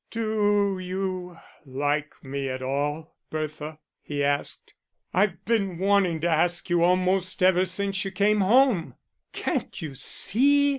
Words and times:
"Do 0.09 0.79
you 0.79 1.37
like 1.63 2.13
me 2.23 2.49
at 2.49 2.63
all, 2.63 3.13
Bertha?" 3.29 3.77
he 4.01 4.23
asked. 4.23 4.73
"I've 5.13 5.45
been 5.45 5.77
wanting 5.77 6.21
to 6.21 6.27
ask 6.27 6.71
you 6.71 6.83
almost 6.83 7.43
ever 7.43 7.65
since 7.65 8.03
you 8.03 8.09
came 8.09 8.41
home." 8.41 8.95
"Can't 9.31 9.79
you 9.79 9.93
see?" 9.93 10.69